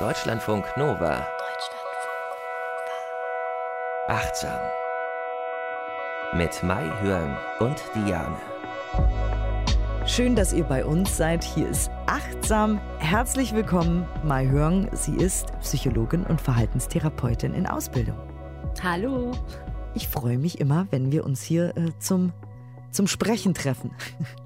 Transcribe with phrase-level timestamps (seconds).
[0.00, 1.24] Deutschlandfunk Nova.
[4.08, 4.58] Achtsam.
[6.32, 8.36] Mit Mai Hörn und Diane.
[10.04, 11.44] Schön, dass ihr bei uns seid.
[11.44, 12.80] Hier ist Achtsam.
[12.98, 14.90] Herzlich willkommen, Mai Hörn.
[14.90, 18.18] Sie ist Psychologin und Verhaltenstherapeutin in Ausbildung.
[18.82, 19.30] Hallo.
[19.94, 22.32] Ich freue mich immer, wenn wir uns hier äh, zum
[22.94, 23.90] zum Sprechen treffen.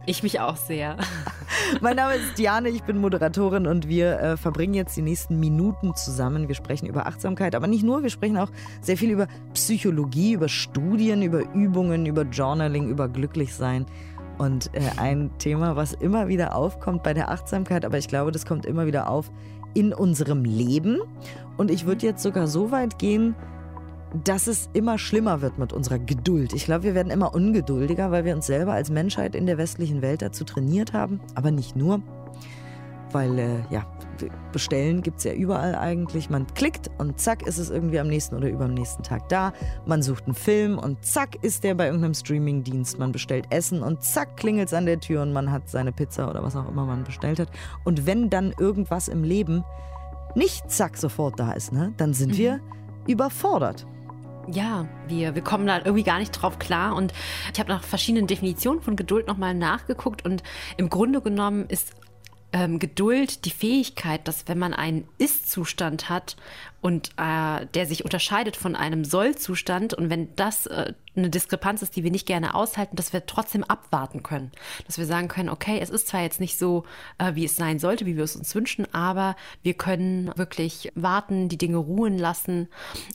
[0.06, 0.96] Ich mich auch sehr.
[1.80, 5.95] mein Name ist Diane, ich bin Moderatorin und wir äh, verbringen jetzt die nächsten Minuten
[5.95, 6.48] zusammen.
[6.48, 8.50] Wir sprechen über Achtsamkeit, aber nicht nur, wir sprechen auch
[8.80, 13.87] sehr viel über Psychologie, über Studien, über Übungen, über Journaling, über Glücklichsein.
[14.38, 18.46] Und äh, ein Thema, was immer wieder aufkommt bei der Achtsamkeit, aber ich glaube, das
[18.46, 19.30] kommt immer wieder auf
[19.74, 21.01] in unserem Leben.
[21.56, 23.34] Und ich würde jetzt sogar so weit gehen,
[24.24, 26.52] dass es immer schlimmer wird mit unserer Geduld.
[26.52, 30.02] Ich glaube, wir werden immer ungeduldiger, weil wir uns selber als Menschheit in der westlichen
[30.02, 32.00] Welt dazu trainiert haben, aber nicht nur.
[33.12, 33.86] Weil, äh, ja,
[34.52, 36.28] bestellen gibt es ja überall eigentlich.
[36.28, 39.52] Man klickt und zack ist es irgendwie am nächsten oder überm nächsten Tag da.
[39.87, 42.98] Man sucht einen Film und zack ist der bei irgendeinem Streamingdienst.
[42.98, 46.28] Man bestellt Essen und zack klingelt es an der Tür und man hat seine Pizza
[46.28, 47.48] oder was auch immer man bestellt hat.
[47.84, 49.65] Und wenn dann irgendwas im Leben
[50.34, 52.38] nicht zack sofort da ist, ne, dann sind mhm.
[52.38, 52.60] wir
[53.06, 53.87] überfordert.
[54.51, 56.96] Ja, wir, wir kommen da irgendwie gar nicht drauf klar.
[56.96, 57.13] Und
[57.52, 60.24] ich habe nach verschiedenen Definitionen von Geduld nochmal nachgeguckt.
[60.24, 60.43] Und
[60.79, 61.95] im Grunde genommen ist
[62.52, 66.37] ähm, Geduld die Fähigkeit, dass wenn man einen Ist-Zustand hat
[66.81, 71.97] und äh, der sich unterscheidet von einem Soll-Zustand und wenn das äh, eine Diskrepanz ist,
[71.97, 74.53] die wir nicht gerne aushalten, dass wir trotzdem abwarten können.
[74.87, 76.84] Dass wir sagen können, okay, es ist zwar jetzt nicht so,
[77.19, 81.49] äh, wie es sein sollte, wie wir es uns wünschen, aber wir können wirklich warten,
[81.49, 82.69] die Dinge ruhen lassen.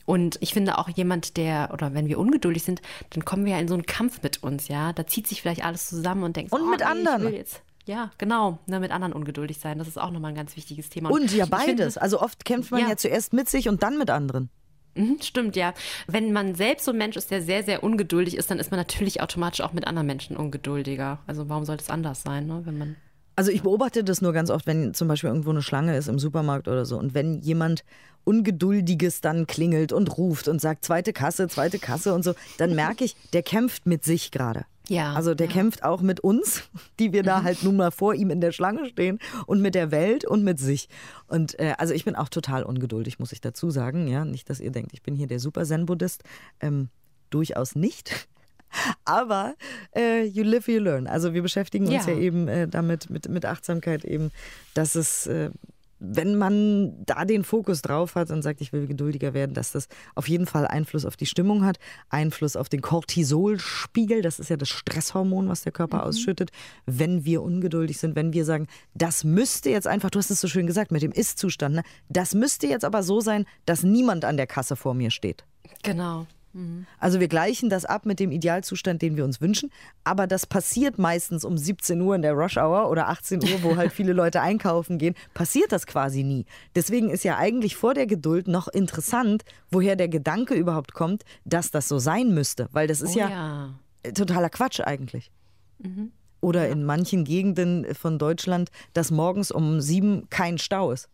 [0.06, 2.82] Und ich finde auch jemand, der, oder wenn wir ungeduldig sind,
[3.12, 4.94] dann kommen wir ja in so einen Kampf mit uns, ja.
[4.94, 7.44] Da zieht sich vielleicht alles zusammen und denkt, und oh, mit nee, anderen.
[7.86, 8.60] Ja, genau.
[8.66, 9.78] Ne, mit anderen ungeduldig sein.
[9.78, 11.10] Das ist auch nochmal ein ganz wichtiges Thema.
[11.10, 11.66] Und, ja, beides.
[11.66, 12.90] Finde, also oft kämpft man ja.
[12.90, 14.50] ja zuerst mit sich und dann mit anderen.
[14.96, 15.74] Mhm, stimmt, ja.
[16.08, 18.80] Wenn man selbst so ein Mensch ist, der sehr, sehr ungeduldig ist, dann ist man
[18.80, 21.20] natürlich automatisch auch mit anderen Menschen ungeduldiger.
[21.28, 22.62] Also warum sollte es anders sein, ne?
[22.66, 22.96] wenn man
[23.36, 26.20] also ich beobachte das nur ganz oft, wenn zum Beispiel irgendwo eine Schlange ist im
[26.20, 27.84] Supermarkt oder so und wenn jemand
[28.26, 33.04] Ungeduldiges dann klingelt und ruft und sagt zweite Kasse, zweite Kasse und so, dann merke
[33.04, 34.66] ich, der kämpft mit sich gerade.
[34.90, 35.14] Ja.
[35.14, 35.54] Also der ja.
[35.54, 36.64] kämpft auch mit uns,
[37.00, 37.44] die wir da mhm.
[37.44, 40.60] halt nun mal vor ihm in der Schlange stehen und mit der Welt und mit
[40.60, 40.90] sich.
[41.28, 44.08] Und äh, also ich bin auch total ungeduldig, muss ich dazu sagen.
[44.08, 46.24] Ja, nicht, dass ihr denkt, ich bin hier der Super Zen-Buddhist.
[46.60, 46.90] Ähm,
[47.30, 48.28] durchaus nicht.
[49.06, 49.56] Aber
[49.96, 51.08] äh, you live, you learn.
[51.08, 54.32] Also wir beschäftigen uns ja, ja eben äh, damit, mit, mit Achtsamkeit eben,
[54.74, 55.52] dass es äh,
[56.00, 59.88] wenn man da den Fokus drauf hat und sagt, ich will geduldiger werden, dass das
[60.16, 61.78] auf jeden Fall Einfluss auf die Stimmung hat,
[62.10, 66.04] Einfluss auf den Cortisolspiegel, das ist ja das Stresshormon, was der Körper mhm.
[66.04, 66.52] ausschüttet,
[66.86, 70.48] wenn wir ungeduldig sind, wenn wir sagen, das müsste jetzt einfach, du hast es so
[70.48, 71.84] schön gesagt mit dem Ist-Zustand, ne?
[72.10, 75.46] das müsste jetzt aber so sein, dass niemand an der Kasse vor mir steht.
[75.84, 76.28] Genau.
[77.00, 79.72] Also wir gleichen das ab mit dem Idealzustand, den wir uns wünschen,
[80.04, 83.76] aber das passiert meistens um 17 Uhr in der Rush Hour oder 18 Uhr, wo
[83.76, 86.46] halt viele Leute einkaufen gehen, passiert das quasi nie.
[86.76, 91.72] Deswegen ist ja eigentlich vor der Geduld noch interessant, woher der Gedanke überhaupt kommt, dass
[91.72, 93.30] das so sein müsste, weil das ist oh, ja,
[94.06, 95.32] ja, totaler Quatsch eigentlich.
[95.80, 96.12] Mhm.
[96.40, 96.74] Oder ja.
[96.74, 101.10] in manchen Gegenden von Deutschland, dass morgens um sieben kein Stau ist.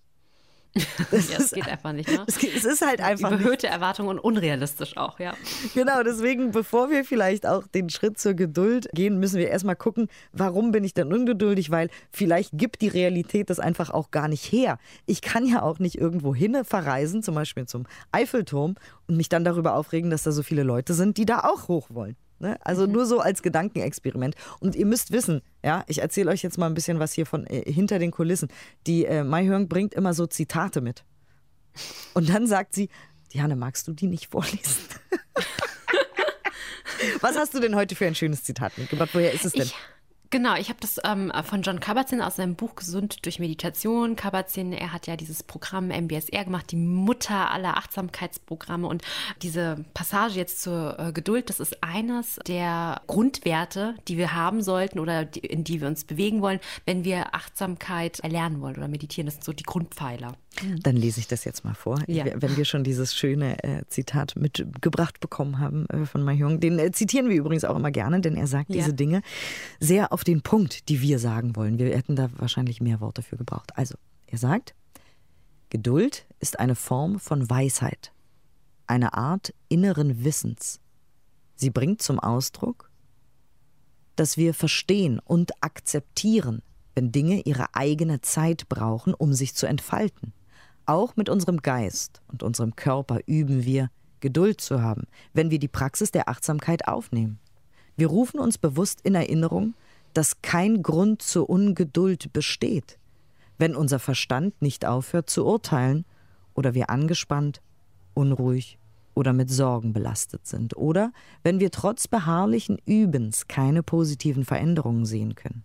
[1.12, 2.09] Das, ja, das geht einfach nicht.
[2.09, 2.24] Ne?
[2.28, 3.31] Es, es ist halt einfach.
[3.31, 3.74] Überhöhte nicht.
[3.74, 5.34] Erwartungen und unrealistisch auch, ja.
[5.74, 10.07] Genau, deswegen, bevor wir vielleicht auch den Schritt zur Geduld gehen, müssen wir erstmal gucken,
[10.31, 11.72] warum bin ich denn ungeduldig?
[11.72, 14.78] Weil vielleicht gibt die Realität das einfach auch gar nicht her.
[15.06, 18.75] Ich kann ja auch nicht irgendwo hin verreisen, zum Beispiel zum Eiffelturm,
[19.07, 21.88] und mich dann darüber aufregen, dass da so viele Leute sind, die da auch hoch
[21.90, 22.16] wollen.
[22.40, 22.58] Ne?
[22.62, 22.94] Also mhm.
[22.94, 24.36] nur so als Gedankenexperiment.
[24.60, 27.46] Und ihr müsst wissen, ja, ich erzähle euch jetzt mal ein bisschen was hier von
[27.48, 28.50] äh, hinter den Kulissen.
[28.88, 31.04] Die äh, Mai Hörn bringt immer so Zitate mit.
[32.14, 32.90] Und dann sagt sie,
[33.34, 34.60] Diane, magst du die nicht vorlesen?
[37.22, 39.12] was hast du denn heute für ein schönes Zitat mitgebracht?
[39.14, 39.68] Woher ist es denn?
[39.68, 39.76] Ich
[40.32, 44.16] Genau, ich habe das ähm, von John Kabat-Zinn aus seinem Buch Gesund durch Meditation.
[44.16, 48.88] Kabat-Zinn, er hat ja dieses Programm MBSR gemacht, die Mutter aller Achtsamkeitsprogramme.
[48.88, 49.02] Und
[49.42, 55.00] diese Passage jetzt zur äh, Geduld, das ist eines der Grundwerte, die wir haben sollten
[55.00, 59.25] oder die, in die wir uns bewegen wollen, wenn wir Achtsamkeit erlernen wollen oder meditieren.
[59.25, 60.36] Das sind so die Grundpfeiler.
[60.81, 62.01] Dann lese ich das jetzt mal vor.
[62.07, 62.25] Ja.
[62.36, 66.92] Wenn wir schon dieses schöne äh, Zitat mitgebracht bekommen haben äh, von Mahjong, den äh,
[66.92, 68.75] zitieren wir übrigens auch immer gerne, denn er sagt ja.
[68.75, 69.22] diese Dinge
[69.80, 71.80] sehr auf den Punkt, die wir sagen wollen.
[71.80, 73.72] Wir hätten da wahrscheinlich mehr Worte für gebraucht.
[73.78, 73.96] Also,
[74.28, 74.75] er sagt,
[75.69, 78.12] Geduld ist eine Form von Weisheit,
[78.88, 80.80] eine Art inneren Wissens.
[81.56, 82.90] Sie bringt zum Ausdruck,
[84.16, 86.63] dass wir verstehen und akzeptieren,
[86.96, 90.34] wenn Dinge ihre eigene Zeit brauchen, um sich zu entfalten
[90.89, 93.91] Auch mit unserem Geist und unserem Körper üben wir,
[94.21, 95.03] Geduld zu haben,
[95.33, 97.38] wenn wir die Praxis der Achtsamkeit aufnehmen.
[97.95, 99.75] Wir rufen uns bewusst in Erinnerung,
[100.15, 102.97] dass kein Grund zur Ungeduld besteht,
[103.59, 106.06] wenn unser Verstand nicht aufhört zu urteilen
[106.56, 107.62] oder wir angespannt,
[108.15, 108.80] unruhig
[109.13, 111.12] oder mit Sorgen belastet sind oder
[111.44, 115.63] wenn wir trotz beharrlichen Übens keine positiven Veränderungen sehen können.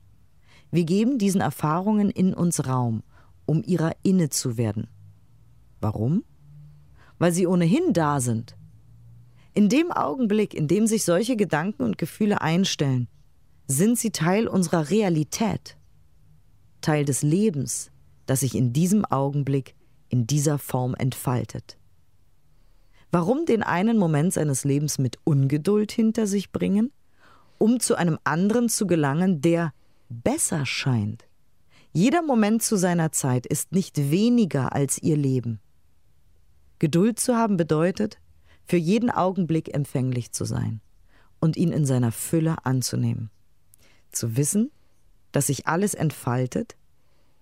[0.71, 3.03] Wir geben diesen Erfahrungen in uns Raum,
[3.47, 4.87] um ihrer inne zu werden.
[5.85, 6.25] Warum?
[7.19, 8.57] Weil sie ohnehin da sind.
[9.53, 13.07] In dem Augenblick, in dem sich solche Gedanken und Gefühle einstellen,
[13.67, 15.77] sind sie Teil unserer Realität,
[16.81, 17.91] Teil des Lebens,
[18.25, 19.75] das sich in diesem Augenblick
[20.09, 21.77] in dieser Form entfaltet.
[23.11, 26.93] Warum den einen Moment seines Lebens mit Ungeduld hinter sich bringen,
[27.59, 29.75] um zu einem anderen zu gelangen, der
[30.09, 31.27] besser scheint?
[31.93, 35.61] Jeder Moment zu seiner Zeit ist nicht weniger als ihr Leben.
[36.79, 38.19] Geduld zu haben bedeutet,
[38.65, 40.81] für jeden Augenblick empfänglich zu sein
[41.41, 43.31] und ihn in seiner Fülle anzunehmen.
[44.11, 44.71] Zu wissen,
[45.33, 46.77] dass sich alles entfaltet,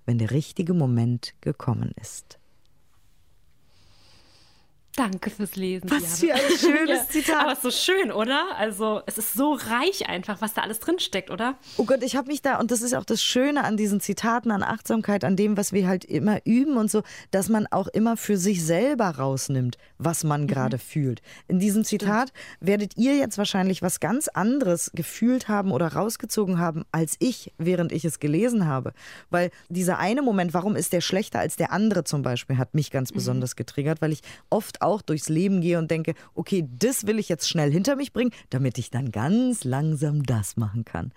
[0.04, 2.38] wenn der richtige Moment gekommen ist.
[4.94, 5.90] Danke fürs Lesen.
[5.90, 7.08] Was für ein schönes ja.
[7.08, 7.44] Zitat.
[7.44, 8.54] Aber so schön, oder?
[8.58, 11.54] Also es ist so reich einfach, was da alles drinsteckt, oder?
[11.78, 14.50] Oh Gott, ich habe mich da, und das ist auch das Schöne an diesen Zitaten,
[14.50, 18.18] an Achtsamkeit, an dem, was wir halt immer üben und so, dass man auch immer
[18.18, 20.46] für sich selber rausnimmt, was man mhm.
[20.48, 21.22] gerade fühlt.
[21.48, 22.68] In diesem Zitat Stimmt.
[22.68, 27.92] werdet ihr jetzt wahrscheinlich was ganz anderes gefühlt haben oder rausgezogen haben, als ich, während
[27.92, 28.92] ich es gelesen habe.
[29.30, 32.90] Weil dieser eine Moment, warum ist der schlechter als der andere zum Beispiel, hat mich
[32.90, 33.14] ganz mhm.
[33.14, 37.28] besonders getriggert, weil ich oft auch durchs Leben gehe und denke, okay, das will ich
[37.28, 41.12] jetzt schnell hinter mich bringen, damit ich dann ganz langsam das machen kann.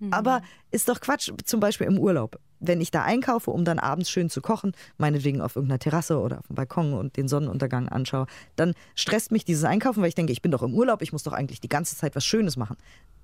[0.00, 0.12] Mhm.
[0.12, 2.40] Aber ist doch Quatsch, zum Beispiel im Urlaub.
[2.58, 6.40] Wenn ich da einkaufe, um dann abends schön zu kochen, meinetwegen auf irgendeiner Terrasse oder
[6.40, 8.26] auf dem Balkon und den Sonnenuntergang anschaue,
[8.56, 11.22] dann stresst mich dieses Einkaufen, weil ich denke, ich bin doch im Urlaub, ich muss
[11.22, 12.76] doch eigentlich die ganze Zeit was Schönes machen.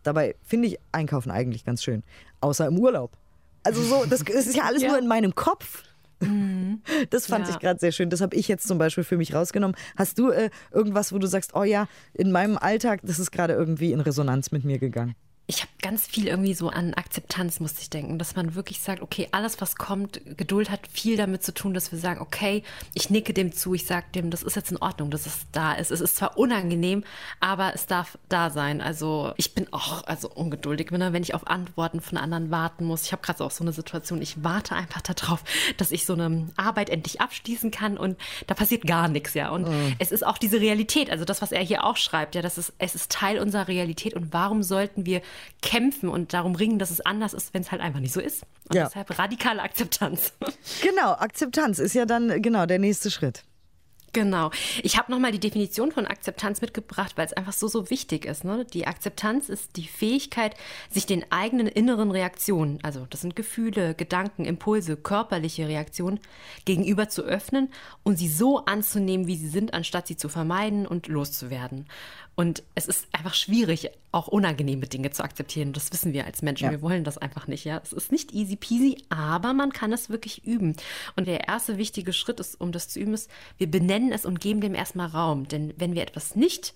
[0.03, 2.03] Dabei finde ich Einkaufen eigentlich ganz schön.
[2.41, 3.17] Außer im Urlaub.
[3.63, 4.89] Also so, das ist ja alles ja.
[4.89, 5.83] nur in meinem Kopf.
[6.21, 6.83] Mhm.
[7.11, 7.55] Das fand ja.
[7.55, 8.11] ich gerade sehr schön.
[8.11, 9.77] Das habe ich jetzt zum Beispiel für mich rausgenommen.
[9.97, 13.55] Hast du äh, irgendwas, wo du sagst, oh ja, in meinem Alltag, das ist gerade
[13.55, 15.15] irgendwie in Resonanz mit mir gegangen?
[15.49, 19.01] Ich habe ganz viel irgendwie so an Akzeptanz, musste ich denken, dass man wirklich sagt,
[19.01, 22.65] okay, alles, was kommt, Geduld hat viel damit zu tun, dass wir sagen, okay,
[22.95, 25.75] ich nicke dem zu, ich sage dem, das ist jetzt in Ordnung, dass es da
[25.75, 25.93] ist.
[25.93, 27.05] Es ist zwar unangenehm,
[27.39, 28.81] aber es darf da sein.
[28.81, 33.05] Also ich bin auch also ungeduldig, wenn ich auf Antworten von anderen warten muss.
[33.05, 35.45] Ich habe gerade auch so eine Situation, ich warte einfach darauf,
[35.77, 38.17] dass ich so eine Arbeit endlich abschließen kann und
[38.49, 39.51] da passiert gar nichts, ja.
[39.51, 39.95] Und mhm.
[40.01, 42.73] es ist auch diese Realität, also das, was er hier auch schreibt, ja, das ist,
[42.79, 45.23] es ist Teil unserer Realität und warum sollten wir
[45.63, 48.45] kämpfen und darum ringen, dass es anders ist, wenn es halt einfach nicht so ist.
[48.69, 48.85] Und ja.
[48.85, 50.33] deshalb radikale Akzeptanz.
[50.83, 53.45] Genau, Akzeptanz ist ja dann genau der nächste Schritt.
[54.17, 54.51] Genau.
[54.83, 58.45] Ich habe nochmal die Definition von Akzeptanz mitgebracht, weil es einfach so, so wichtig ist.
[58.45, 58.65] Ne?
[58.65, 60.55] Die Akzeptanz ist die Fähigkeit,
[60.89, 66.19] sich den eigenen inneren Reaktionen, also das sind Gefühle, Gedanken, Impulse, körperliche Reaktionen,
[66.65, 67.69] gegenüber zu öffnen
[68.05, 71.87] und sie so anzunehmen, wie sie sind, anstatt sie zu vermeiden und loszuwerden.
[72.37, 75.73] Und es ist einfach schwierig, auch unangenehme Dinge zu akzeptieren.
[75.73, 76.67] Das wissen wir als Menschen.
[76.67, 76.71] Ja.
[76.71, 77.65] Wir wollen das einfach nicht.
[77.65, 80.77] Ja, es ist nicht easy peasy, aber man kann es wirklich üben.
[81.17, 84.41] Und der erste wichtige Schritt ist, um das zu üben, ist, wir benennen es und
[84.41, 85.49] geben dem erstmal Raum.
[85.49, 86.75] Denn wenn wir etwas nicht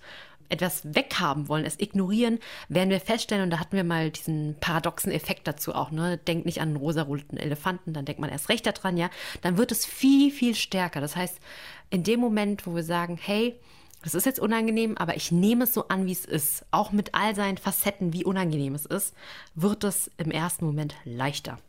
[0.49, 5.11] etwas weghaben wollen, es ignorieren, werden wir feststellen, und da hatten wir mal diesen paradoxen
[5.11, 6.17] Effekt dazu auch, ne?
[6.17, 9.09] Denkt nicht an einen rosaroten Elefanten, dann denkt man erst recht daran, ja,
[9.41, 10.99] dann wird es viel, viel stärker.
[10.99, 11.39] Das heißt,
[11.89, 13.57] in dem Moment, wo wir sagen, hey,
[14.03, 16.65] das ist jetzt unangenehm, aber ich nehme es so an, wie es ist.
[16.71, 19.13] Auch mit all seinen Facetten, wie unangenehm es ist,
[19.55, 21.59] wird es im ersten Moment leichter.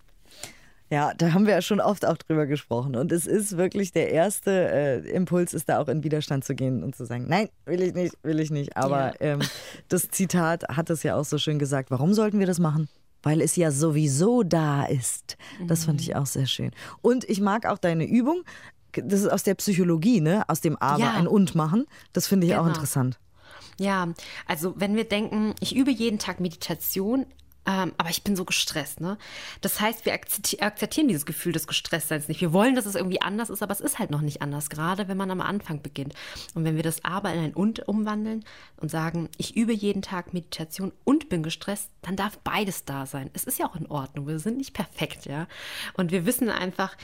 [0.92, 2.96] Ja, da haben wir ja schon oft auch drüber gesprochen.
[2.96, 6.82] Und es ist wirklich der erste äh, Impuls, ist da auch in Widerstand zu gehen
[6.82, 8.76] und zu sagen, nein, will ich nicht, will ich nicht.
[8.76, 9.32] Aber ja.
[9.32, 9.40] ähm,
[9.88, 11.90] das Zitat hat es ja auch so schön gesagt.
[11.90, 12.90] Warum sollten wir das machen?
[13.22, 15.38] Weil es ja sowieso da ist.
[15.66, 16.02] Das fand mhm.
[16.02, 16.72] ich auch sehr schön.
[17.00, 18.42] Und ich mag auch deine Übung
[18.94, 20.44] das ist aus der Psychologie, ne?
[20.48, 21.12] Aus dem Aber ja.
[21.12, 21.86] ein Und machen.
[22.12, 22.64] Das finde ich genau.
[22.64, 23.18] auch interessant.
[23.78, 24.08] Ja,
[24.46, 27.26] also wenn wir denken, ich übe jeden Tag Meditation,
[27.64, 29.18] ähm, aber ich bin so gestresst, ne?
[29.60, 32.40] Das heißt, wir akzeptieren dieses Gefühl des Gestresstseins nicht.
[32.40, 35.06] Wir wollen, dass es irgendwie anders ist, aber es ist halt noch nicht anders, gerade
[35.06, 36.14] wenn man am Anfang beginnt.
[36.54, 38.44] Und wenn wir das Aber in ein Und umwandeln
[38.78, 43.30] und sagen, ich übe jeden Tag Meditation und bin gestresst, dann darf beides da sein.
[43.32, 44.26] Es ist ja auch in Ordnung.
[44.26, 45.46] Wir sind nicht perfekt, ja?
[45.94, 46.96] Und wir wissen einfach,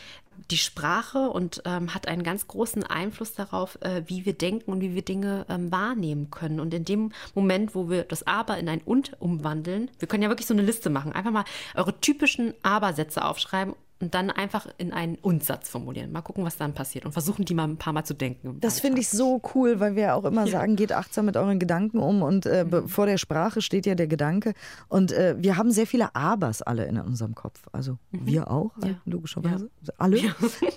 [0.51, 4.81] die Sprache und ähm, hat einen ganz großen Einfluss darauf, äh, wie wir denken und
[4.81, 6.61] wie wir Dinge ähm, wahrnehmen können.
[6.61, 10.29] Und in dem Moment, wo wir das Aber in ein Und umwandeln, wir können ja
[10.29, 14.93] wirklich so eine Liste machen, einfach mal eure typischen Aber-Sätze aufschreiben und dann einfach in
[14.93, 16.13] einen Undsatz formulieren.
[16.13, 18.59] Mal gucken, was dann passiert und versuchen, die mal ein paar Mal zu denken.
[18.61, 20.53] Das finde ich so cool, weil wir ja auch immer ja.
[20.53, 22.89] sagen, geht achtsam mit euren Gedanken um und äh, mhm.
[22.89, 24.55] vor der Sprache steht ja der Gedanke
[24.89, 27.61] und äh, wir haben sehr viele Abers alle in unserem Kopf.
[27.73, 28.27] Also mhm.
[28.27, 28.95] wir auch, ja.
[29.05, 29.71] logischerweise.
[29.83, 29.95] Ja.
[29.99, 30.19] Alle.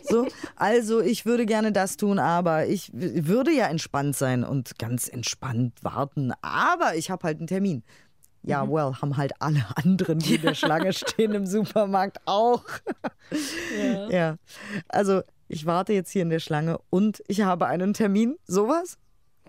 [0.03, 0.27] So.
[0.55, 5.83] Also ich würde gerne das tun, aber ich würde ja entspannt sein und ganz entspannt
[5.83, 7.83] warten, aber ich habe halt einen Termin.
[8.43, 8.71] Ja, mhm.
[8.71, 12.63] well, haben halt alle anderen, die in der Schlange stehen im Supermarkt auch.
[13.77, 14.10] Ja.
[14.10, 14.36] ja.
[14.89, 18.36] Also ich warte jetzt hier in der Schlange und ich habe einen Termin.
[18.45, 18.98] Sowas?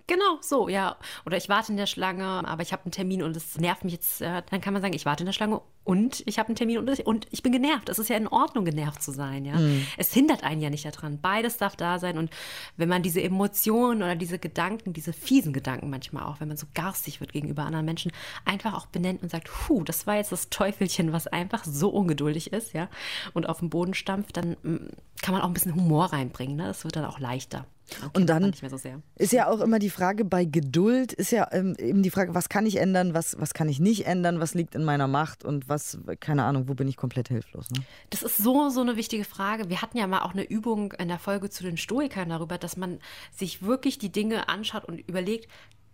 [0.07, 0.97] Genau, so, ja.
[1.25, 3.95] Oder ich warte in der Schlange, aber ich habe einen Termin und es nervt mich
[3.95, 4.21] jetzt.
[4.21, 6.79] Äh, dann kann man sagen, ich warte in der Schlange und ich habe einen Termin
[6.79, 7.89] und, und ich bin genervt.
[7.89, 9.57] Es ist ja in Ordnung, genervt zu sein, ja.
[9.57, 9.87] Mhm.
[9.97, 11.21] Es hindert einen ja nicht daran.
[11.21, 12.19] Beides darf da sein.
[12.19, 12.31] Und
[12.77, 16.67] wenn man diese Emotionen oder diese Gedanken, diese fiesen Gedanken manchmal auch, wenn man so
[16.75, 18.13] garstig wird gegenüber anderen Menschen,
[18.45, 22.53] einfach auch benennt und sagt, puh, das war jetzt das Teufelchen, was einfach so ungeduldig
[22.53, 22.89] ist, ja,
[23.35, 24.89] und auf den Boden stampft, dann mm,
[25.21, 26.57] kann man auch ein bisschen Humor reinbringen.
[26.57, 26.65] Ne?
[26.65, 27.67] Das wird dann auch leichter.
[27.99, 28.79] Okay, und dann so
[29.17, 32.49] ist ja auch immer die Frage bei Geduld, ist ja ähm, eben die Frage, was
[32.49, 35.69] kann ich ändern, was, was kann ich nicht ändern, was liegt in meiner Macht und
[35.69, 37.71] was, keine Ahnung, wo bin ich komplett hilflos.
[37.71, 37.83] Ne?
[38.11, 39.69] Das ist so, so eine wichtige Frage.
[39.69, 42.77] Wir hatten ja mal auch eine Übung in der Folge zu den Stoikern darüber, dass
[42.77, 42.99] man
[43.35, 45.49] sich wirklich die Dinge anschaut und überlegt,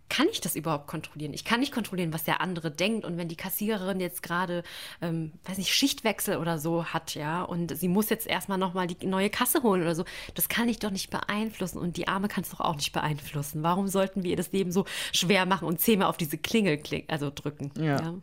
[0.09, 1.33] kann ich das überhaupt kontrollieren?
[1.33, 3.05] Ich kann nicht kontrollieren, was der andere denkt.
[3.05, 4.63] Und wenn die Kassiererin jetzt gerade,
[5.01, 9.05] ähm, weiß nicht, Schichtwechsel oder so hat, ja, und sie muss jetzt erstmal nochmal die
[9.05, 11.77] neue Kasse holen oder so, das kann ich doch nicht beeinflussen.
[11.77, 13.63] Und die Arme kann es doch auch nicht beeinflussen.
[13.63, 17.31] Warum sollten wir ihr das Leben so schwer machen und zehnmal auf diese Klingel also
[17.33, 17.71] drücken?
[17.77, 18.01] ja.
[18.01, 18.13] ja.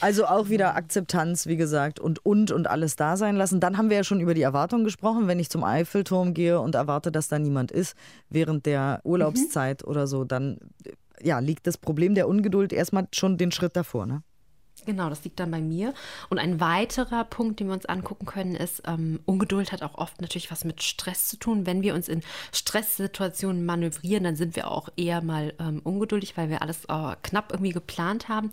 [0.00, 3.60] Also auch wieder Akzeptanz, wie gesagt, und und und alles da sein lassen.
[3.60, 5.26] Dann haben wir ja schon über die Erwartungen gesprochen.
[5.26, 7.96] Wenn ich zum Eiffelturm gehe und erwarte, dass da niemand ist
[8.28, 9.90] während der Urlaubszeit mhm.
[9.90, 10.58] oder so, dann
[11.22, 14.06] ja, liegt das Problem der Ungeduld erstmal schon den Schritt davor.
[14.06, 14.22] Ne?
[14.84, 15.94] Genau, das liegt dann bei mir.
[16.28, 20.20] Und ein weiterer Punkt, den wir uns angucken können, ist, ähm, Ungeduld hat auch oft
[20.20, 21.66] natürlich was mit Stress zu tun.
[21.66, 26.50] Wenn wir uns in Stresssituationen manövrieren, dann sind wir auch eher mal ähm, ungeduldig, weil
[26.50, 28.52] wir alles äh, knapp irgendwie geplant haben.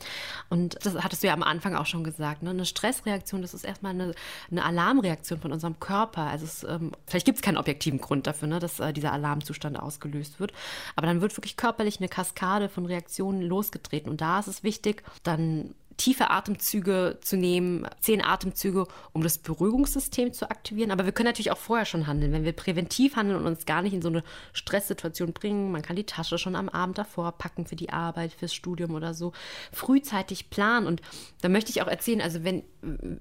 [0.49, 2.41] Und das hattest du ja am Anfang auch schon gesagt.
[2.41, 2.51] Ne?
[2.51, 4.13] Eine Stressreaktion, das ist erstmal eine,
[4.49, 6.23] eine Alarmreaktion von unserem Körper.
[6.23, 9.77] Also es, ähm, vielleicht gibt es keinen objektiven Grund dafür, ne, dass äh, dieser Alarmzustand
[9.77, 10.53] ausgelöst wird.
[10.95, 14.09] Aber dann wird wirklich körperlich eine Kaskade von Reaktionen losgetreten.
[14.09, 20.33] Und da ist es wichtig, dann tiefe Atemzüge zu nehmen, zehn Atemzüge, um das Beruhigungssystem
[20.33, 20.91] zu aktivieren.
[20.91, 23.81] Aber wir können natürlich auch vorher schon handeln, wenn wir präventiv handeln und uns gar
[23.81, 24.23] nicht in so eine
[24.53, 25.71] Stresssituation bringen.
[25.71, 29.13] Man kann die Tasche schon am Abend davor packen für die Arbeit, fürs Studium oder
[29.13, 29.33] so.
[29.71, 30.87] Frühzeitig planen.
[30.87, 31.01] Und
[31.41, 32.63] da möchte ich auch erzählen, also wenn,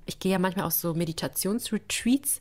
[0.06, 2.40] ich gehe ja manchmal auf so Meditationsretreats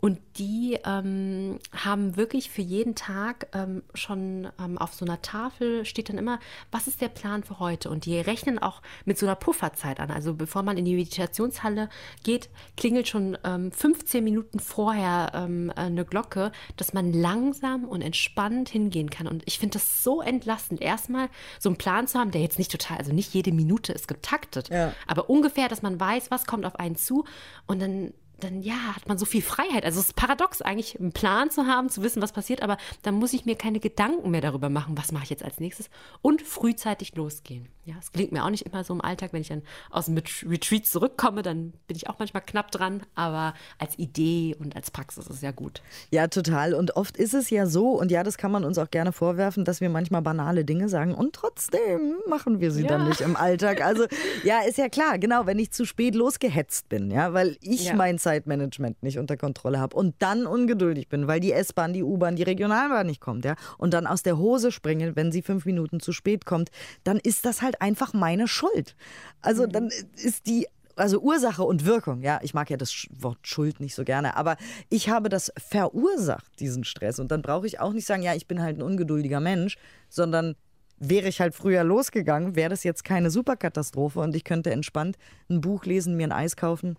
[0.00, 5.84] und die ähm, haben wirklich für jeden Tag ähm, schon ähm, auf so einer Tafel
[5.84, 6.38] steht dann immer,
[6.70, 7.90] was ist der Plan für heute?
[7.90, 10.10] Und die rechnen auch mit so einer Pufferzeit an.
[10.10, 11.90] Also bevor man in die Meditationshalle
[12.24, 18.70] geht, klingelt schon 15 ähm, Minuten vorher ähm, eine Glocke, dass man langsam und entspannt
[18.70, 19.26] hingehen kann.
[19.26, 21.28] Und ich finde das so entlastend, erstmal
[21.58, 24.70] so einen Plan zu haben, der jetzt nicht total, also nicht jede Minute ist getaktet,
[24.70, 24.94] ja.
[25.06, 27.24] aber ungefähr, dass man weiß, was kommt auf einen zu.
[27.66, 29.84] Und dann dann ja, hat man so viel Freiheit.
[29.84, 33.14] Also es ist paradox eigentlich, einen Plan zu haben, zu wissen, was passiert, aber dann
[33.14, 35.90] muss ich mir keine Gedanken mehr darüber machen, was mache ich jetzt als nächstes
[36.22, 37.68] und frühzeitig losgehen.
[37.84, 40.16] Ja, es klingt mir auch nicht immer so im Alltag, wenn ich dann aus dem
[40.16, 45.26] Retreat zurückkomme, dann bin ich auch manchmal knapp dran, aber als Idee und als Praxis
[45.26, 45.82] ist es ja gut.
[46.10, 46.74] Ja, total.
[46.74, 49.64] Und oft ist es ja so, und ja, das kann man uns auch gerne vorwerfen,
[49.64, 52.88] dass wir manchmal banale Dinge sagen und trotzdem machen wir sie ja.
[52.88, 53.80] dann nicht im Alltag.
[53.80, 54.04] Also
[54.44, 57.94] ja, ist ja klar, genau, wenn ich zu spät losgehetzt bin, ja, weil ich ja.
[57.94, 62.36] mein Zeitmanagement nicht unter Kontrolle habe und dann ungeduldig bin, weil die S-Bahn, die U-Bahn,
[62.36, 65.98] die Regionalbahn nicht kommt, ja, und dann aus der Hose springe, wenn sie fünf Minuten
[65.98, 66.70] zu spät kommt,
[67.02, 68.94] dann ist das halt einfach meine Schuld.
[69.40, 73.80] Also dann ist die also Ursache und Wirkung, ja, ich mag ja das Wort Schuld
[73.80, 74.56] nicht so gerne, aber
[74.90, 77.18] ich habe das verursacht, diesen Stress.
[77.18, 79.76] Und dann brauche ich auch nicht sagen, ja, ich bin halt ein ungeduldiger Mensch,
[80.08, 80.54] sondern
[80.98, 85.16] wäre ich halt früher losgegangen, wäre das jetzt keine Superkatastrophe und ich könnte entspannt
[85.48, 86.96] ein Buch lesen, mir ein Eis kaufen,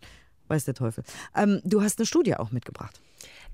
[0.52, 1.04] weiß der Teufel.
[1.36, 3.00] Ähm, du hast eine Studie auch mitgebracht.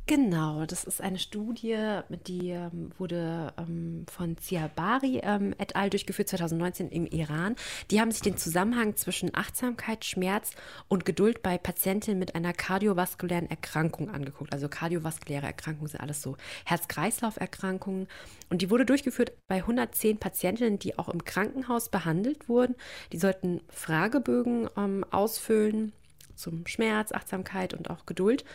[0.10, 5.90] Genau, das ist eine Studie, die ähm, wurde ähm, von Ziabari ähm, et al.
[5.90, 7.58] durchgeführt 2019 im Iran.
[7.92, 10.52] Die haben sich den Zusammenhang zwischen Achtsamkeit, Schmerz
[10.88, 14.54] und Geduld bei Patientinnen mit einer kardiovaskulären Erkrankung angeguckt.
[14.54, 18.08] Also kardiovaskuläre Erkrankungen sind alles so Herz-Kreislauf-Erkrankungen.
[18.50, 22.76] Und die wurde durchgeführt bei 110 Patientinnen, die auch im Krankenhaus behandelt wurden.
[23.12, 25.92] Die sollten Fragebögen ähm, ausfüllen
[26.38, 28.46] zum Schmerz, Achtsamkeit und auch Geduld.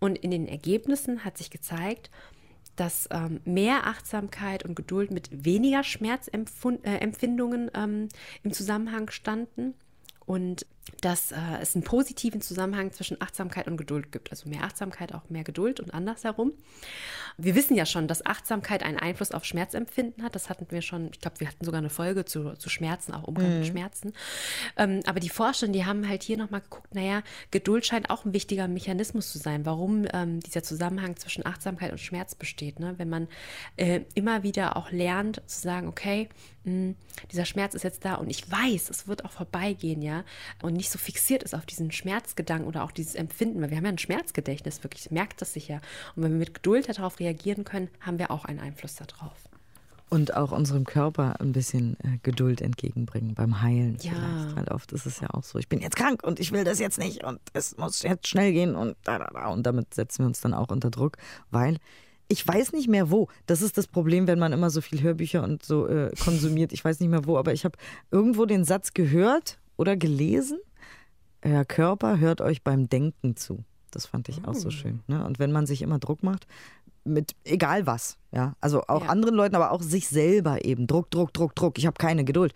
[0.00, 2.10] Und in den Ergebnissen hat sich gezeigt,
[2.76, 8.08] dass ähm, mehr Achtsamkeit und Geduld mit weniger Schmerzempfindungen äh, ähm,
[8.42, 9.74] im Zusammenhang standen.
[10.24, 10.66] Und
[11.00, 14.30] dass äh, es einen positiven Zusammenhang zwischen Achtsamkeit und Geduld gibt.
[14.30, 16.52] Also mehr Achtsamkeit, auch mehr Geduld und andersherum.
[17.38, 20.34] Wir wissen ja schon, dass Achtsamkeit einen Einfluss auf Schmerzempfinden hat.
[20.34, 23.24] Das hatten wir schon, ich glaube, wir hatten sogar eine Folge zu, zu Schmerzen, auch
[23.24, 23.58] Umgang mhm.
[23.58, 24.12] mit Schmerzen.
[24.76, 28.32] Ähm, aber die Forscher, die haben halt hier nochmal geguckt, naja, Geduld scheint auch ein
[28.32, 32.80] wichtiger Mechanismus zu sein, warum ähm, dieser Zusammenhang zwischen Achtsamkeit und Schmerz besteht.
[32.80, 32.94] Ne?
[32.98, 33.28] Wenn man
[33.76, 36.28] äh, immer wieder auch lernt zu sagen, okay,
[36.64, 36.94] mh,
[37.30, 40.24] dieser Schmerz ist jetzt da und ich weiß, es wird auch vorbeigehen, ja,
[40.62, 43.84] und nicht so fixiert ist auf diesen Schmerzgedanken oder auch dieses Empfinden, weil wir haben
[43.84, 45.80] ja ein Schmerzgedächtnis, wirklich, merkt das sicher.
[46.16, 49.34] Und wenn wir mit Geduld darauf reagieren können, haben wir auch einen Einfluss darauf.
[50.08, 54.12] Und auch unserem Körper ein bisschen äh, Geduld entgegenbringen beim Heilen ja.
[54.12, 54.56] vielleicht.
[54.56, 56.78] Weil oft ist es ja auch so, ich bin jetzt krank und ich will das
[56.78, 59.46] jetzt nicht und es muss jetzt schnell gehen und da, da, da.
[59.46, 61.16] Und damit setzen wir uns dann auch unter Druck,
[61.50, 61.78] weil
[62.28, 63.28] ich weiß nicht mehr wo.
[63.46, 66.74] Das ist das Problem, wenn man immer so viel Hörbücher und so äh, konsumiert.
[66.74, 67.78] Ich weiß nicht mehr wo, aber ich habe
[68.10, 70.58] irgendwo den Satz gehört oder gelesen.
[71.44, 73.64] Euer Körper hört euch beim Denken zu.
[73.90, 74.70] Das fand ich auch so oh.
[74.70, 75.00] schön.
[75.08, 75.24] Ne?
[75.24, 76.46] Und wenn man sich immer Druck macht,
[77.04, 79.08] mit egal was, ja, also auch ja.
[79.08, 82.54] anderen Leuten, aber auch sich selber eben, Druck, Druck, Druck, Druck, ich habe keine Geduld,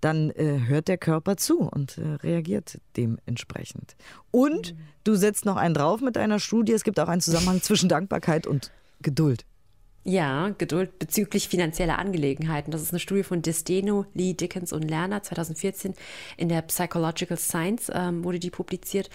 [0.00, 3.96] dann äh, hört der Körper zu und äh, reagiert dementsprechend.
[4.32, 4.78] Und mhm.
[5.04, 8.46] du setzt noch einen drauf mit deiner Studie, es gibt auch einen Zusammenhang zwischen Dankbarkeit
[8.46, 9.46] und Geduld.
[10.08, 12.70] Ja, Geduld bezüglich finanzieller Angelegenheiten.
[12.70, 15.94] Das ist eine Studie von Desteno, Lee, Dickens und Lerner 2014
[16.36, 19.10] in der Psychological Science ähm, wurde die publiziert.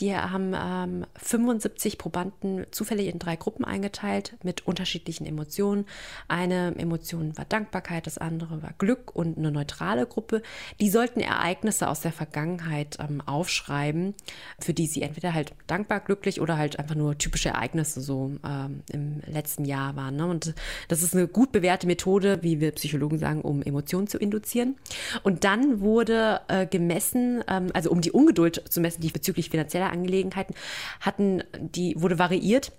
[0.00, 5.84] Die haben ähm, 75 Probanden zufällig in drei Gruppen eingeteilt mit unterschiedlichen Emotionen.
[6.26, 10.42] Eine Emotion war Dankbarkeit, das andere war Glück und eine neutrale Gruppe.
[10.80, 14.14] Die sollten Ereignisse aus der Vergangenheit ähm, aufschreiben,
[14.58, 18.82] für die sie entweder halt dankbar, glücklich oder halt einfach nur typische Ereignisse so ähm,
[18.90, 20.16] im letzten Jahr waren.
[20.16, 20.26] Ne?
[20.26, 20.54] Und
[20.88, 24.76] das ist eine gut bewährte Methode, wie wir Psychologen sagen, um Emotionen zu induzieren.
[25.24, 29.89] Und dann wurde äh, gemessen, ähm, also um die Ungeduld zu messen, die bezüglich finanzieller
[29.90, 30.54] Angelegenheiten
[31.00, 32.72] hatten, die wurde variiert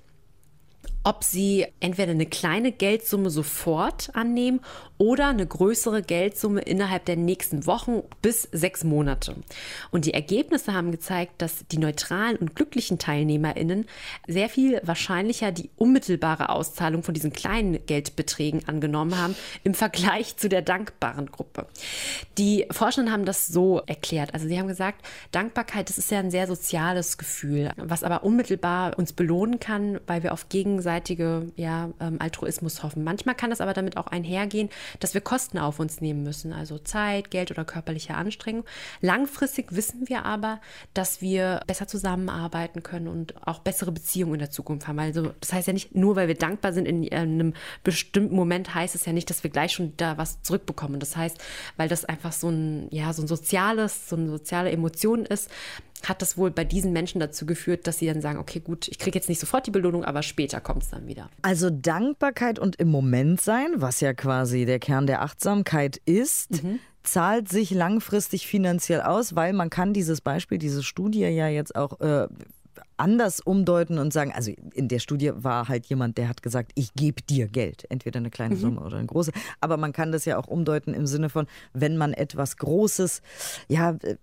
[1.04, 4.62] ob sie entweder eine kleine Geldsumme sofort annehmen
[4.98, 9.36] oder eine größere Geldsumme innerhalb der nächsten Wochen bis sechs Monate.
[9.90, 13.86] Und die Ergebnisse haben gezeigt, dass die neutralen und glücklichen TeilnehmerInnen
[14.28, 20.50] sehr viel wahrscheinlicher die unmittelbare Auszahlung von diesen kleinen Geldbeträgen angenommen haben im Vergleich zu
[20.50, 21.66] der dankbaren Gruppe.
[22.38, 24.36] Die Forscher haben das so erklärt.
[24.36, 29.00] Also sie haben gesagt, Dankbarkeit, das ist ja ein sehr soziales Gefühl, was aber unmittelbar
[29.00, 30.48] uns belohnen kann, weil wir auf
[30.92, 33.04] gegenseitige ja, ähm, Altruismus hoffen.
[33.04, 36.78] Manchmal kann das aber damit auch einhergehen, dass wir Kosten auf uns nehmen müssen, also
[36.78, 38.66] Zeit, Geld oder körperliche Anstrengung.
[39.02, 40.60] Langfristig wissen wir aber,
[40.94, 45.00] dass wir besser zusammenarbeiten können und auch bessere Beziehungen in der Zukunft haben.
[45.00, 48.96] Also das heißt ja nicht, nur weil wir dankbar sind in einem bestimmten Moment, heißt
[48.96, 51.00] es ja nicht, dass wir gleich schon da was zurückbekommen.
[51.00, 51.38] Das heißt,
[51.78, 55.50] weil das einfach so ein, ja, so ein soziales, so eine soziale Emotion ist,
[56.04, 59.00] hat das wohl bei diesen Menschen dazu geführt, dass sie dann sagen, okay, gut, ich
[59.00, 61.30] kriege jetzt nicht sofort die Belohnung, aber später kommt es dann wieder.
[61.42, 66.80] Also Dankbarkeit und im Moment sein, was ja quasi der Kern der Achtsamkeit ist, mhm.
[67.04, 72.00] zahlt sich langfristig finanziell aus, weil man kann dieses Beispiel, diese Studie ja jetzt auch
[72.00, 72.28] äh,
[73.02, 76.94] anders umdeuten und sagen, also in der Studie war halt jemand, der hat gesagt, ich
[76.94, 78.60] gebe dir Geld, entweder eine kleine mhm.
[78.60, 81.98] Summe oder eine große, aber man kann das ja auch umdeuten im Sinne von, wenn
[81.98, 83.22] man etwas Großes,
[83.68, 84.18] ja, äh,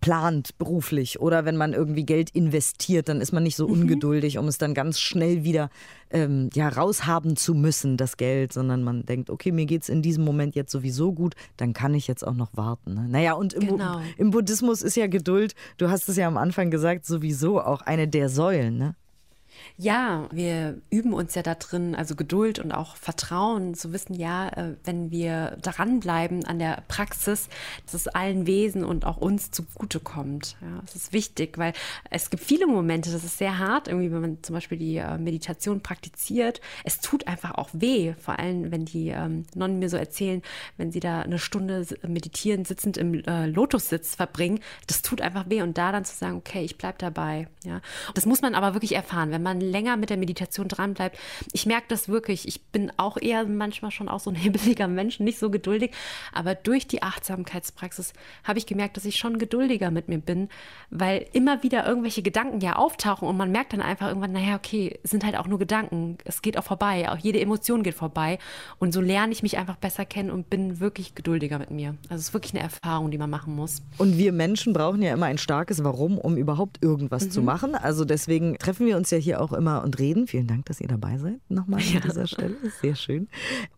[0.00, 3.82] plant beruflich oder wenn man irgendwie Geld investiert, dann ist man nicht so mhm.
[3.82, 5.70] ungeduldig, um es dann ganz schnell wieder
[6.10, 10.00] ähm, ja, raushaben zu müssen, das Geld, sondern man denkt, okay, mir geht es in
[10.00, 12.94] diesem Moment jetzt sowieso gut, dann kann ich jetzt auch noch warten.
[12.94, 13.06] Ne?
[13.08, 14.00] Naja, und im, genau.
[14.16, 18.08] im Buddhismus ist ja Geduld, du hast es ja am Anfang gesagt, sowieso auch eine
[18.08, 18.78] der Säulen.
[18.78, 18.94] Ne?
[19.76, 24.48] Ja, wir üben uns ja da drin, also Geduld und auch Vertrauen, zu wissen, ja,
[24.48, 27.48] äh, wenn wir dranbleiben an der Praxis,
[27.84, 30.56] dass es allen Wesen und auch uns zugutekommt.
[30.60, 31.72] Ja, das ist wichtig, weil
[32.10, 35.18] es gibt viele Momente, das ist sehr hart, irgendwie, wenn man zum Beispiel die äh,
[35.18, 36.60] Meditation praktiziert.
[36.84, 40.42] Es tut einfach auch weh, vor allem, wenn die ähm, Nonnen mir so erzählen,
[40.76, 45.62] wenn sie da eine Stunde meditieren, sitzend im äh, Lotussitz verbringen, das tut einfach weh.
[45.62, 47.48] Und da dann zu sagen, okay, ich bleibe dabei.
[47.64, 47.80] Ja,
[48.14, 51.18] das muss man aber wirklich erfahren, wenn man man länger mit der Meditation dranbleibt.
[51.52, 52.46] Ich merke das wirklich.
[52.46, 55.92] Ich bin auch eher manchmal schon auch so ein hibbeliger Mensch, nicht so geduldig.
[56.32, 58.12] Aber durch die Achtsamkeitspraxis
[58.44, 60.48] habe ich gemerkt, dass ich schon geduldiger mit mir bin,
[60.90, 64.98] weil immer wieder irgendwelche Gedanken ja auftauchen und man merkt dann einfach irgendwann, naja, okay,
[65.02, 66.18] sind halt auch nur Gedanken.
[66.24, 67.10] Es geht auch vorbei.
[67.10, 68.38] Auch jede Emotion geht vorbei.
[68.78, 71.96] Und so lerne ich mich einfach besser kennen und bin wirklich geduldiger mit mir.
[72.08, 73.82] Also es ist wirklich eine Erfahrung, die man machen muss.
[73.96, 77.30] Und wir Menschen brauchen ja immer ein starkes Warum, um überhaupt irgendwas mhm.
[77.30, 77.74] zu machen.
[77.74, 80.26] Also deswegen treffen wir uns ja hier wir auch immer und reden.
[80.26, 81.40] Vielen Dank, dass ihr dabei seid.
[81.48, 82.56] Nochmal an dieser Stelle.
[82.80, 83.28] Sehr schön.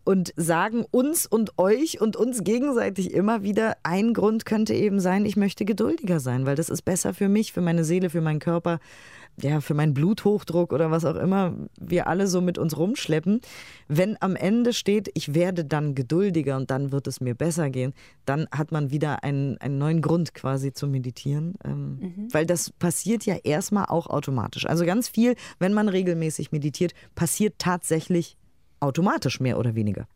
[0.04, 5.24] Und sagen uns und euch und uns gegenseitig immer wieder, ein Grund könnte eben sein,
[5.24, 8.40] ich möchte geduldiger sein, weil das ist besser für mich, für meine Seele, für meinen
[8.40, 8.80] Körper
[9.42, 13.40] ja, für meinen Bluthochdruck oder was auch immer wir alle so mit uns rumschleppen,
[13.88, 17.92] wenn am Ende steht, ich werde dann geduldiger und dann wird es mir besser gehen,
[18.24, 21.54] dann hat man wieder einen, einen neuen Grund quasi zu meditieren.
[21.64, 22.28] Ähm, mhm.
[22.32, 24.66] Weil das passiert ja erstmal auch automatisch.
[24.66, 28.36] Also ganz viel, wenn man regelmäßig meditiert, passiert tatsächlich
[28.80, 30.06] automatisch mehr oder weniger.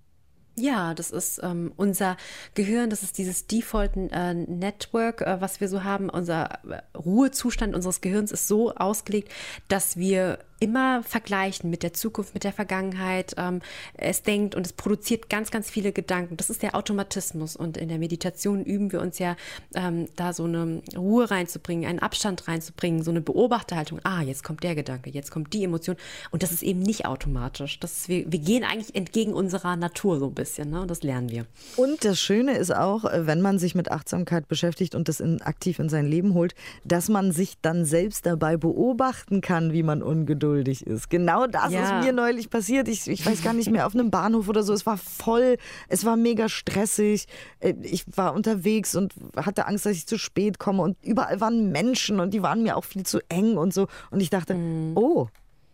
[0.57, 2.17] Ja, das ist ähm, unser
[2.55, 6.09] Gehirn, das ist dieses Default äh, Network, äh, was wir so haben.
[6.09, 9.33] Unser äh, Ruhezustand unseres Gehirns ist so ausgelegt,
[9.67, 13.35] dass wir immer vergleichen mit der Zukunft, mit der Vergangenheit.
[13.37, 13.61] Ähm,
[13.99, 16.39] es denkt und es produziert ganz, ganz viele Gedanken.
[16.39, 17.55] Das ist der Automatismus.
[17.55, 19.37] Und in der Meditation üben wir uns ja,
[19.75, 24.01] ähm, da so eine Ruhe reinzubringen, einen Abstand reinzubringen, so eine Beobachterhaltung.
[24.05, 25.97] Ah, jetzt kommt der Gedanke, jetzt kommt die Emotion.
[26.31, 27.79] Und das ist eben nicht automatisch.
[27.79, 30.71] Das ist, wir, wir gehen eigentlich entgegen unserer Natur so ein bisschen.
[30.71, 30.81] Ne?
[30.81, 31.45] Und das lernen wir.
[31.77, 35.79] Und das Schöne ist auch, wenn man sich mit Achtsamkeit beschäftigt und das in, aktiv
[35.79, 40.54] in sein Leben holt, dass man sich dann selbst dabei beobachten kann, wie man ungeduldig
[40.55, 41.11] ungeduldig ist.
[41.11, 41.99] Genau das ja.
[41.99, 42.89] ist mir neulich passiert.
[42.89, 44.73] Ich, ich weiß gar nicht mehr, auf einem Bahnhof oder so.
[44.73, 45.57] Es war voll,
[45.89, 47.27] es war mega stressig.
[47.61, 50.83] Äh, ich war unterwegs und hatte Angst, dass ich zu spät komme.
[50.83, 53.89] Und überall waren Menschen und die waren mir auch viel zu eng und so.
[54.11, 54.93] Und ich dachte, mhm.
[54.97, 55.29] oh,